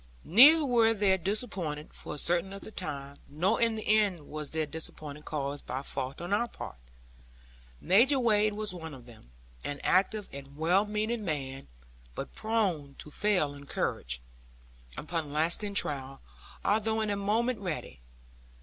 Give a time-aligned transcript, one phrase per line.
[0.23, 4.49] Neither were they disappointed, for a certain length of time; nor in the end was
[4.49, 6.79] their disappointment caused by fault on our part.
[7.79, 9.21] Major Wade was one of them;
[9.63, 11.67] an active and well meaning man;
[12.15, 14.23] but prone to fail in courage,
[14.97, 16.19] upon lasting trial;
[16.65, 18.01] although in a moment ready.